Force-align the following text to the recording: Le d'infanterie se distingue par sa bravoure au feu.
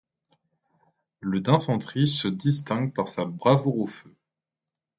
Le 1.19 1.41
d'infanterie 1.41 2.07
se 2.07 2.27
distingue 2.27 2.91
par 2.91 3.07
sa 3.07 3.23
bravoure 3.25 3.77
au 3.77 3.85
feu. 3.85 4.11